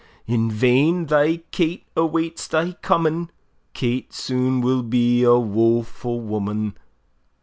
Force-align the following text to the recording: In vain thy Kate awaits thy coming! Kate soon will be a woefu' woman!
In 0.25 0.49
vain 0.49 1.05
thy 1.05 1.41
Kate 1.51 1.85
awaits 1.95 2.47
thy 2.47 2.71
coming! 2.81 3.29
Kate 3.75 4.11
soon 4.11 4.59
will 4.59 4.81
be 4.81 5.21
a 5.21 5.37
woefu' 5.39 6.19
woman! 6.21 6.75